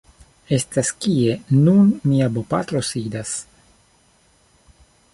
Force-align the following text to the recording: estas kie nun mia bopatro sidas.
estas 0.55 0.89
kie 1.05 1.35
nun 1.67 1.93
mia 2.13 2.31
bopatro 2.39 2.83
sidas. 2.91 3.37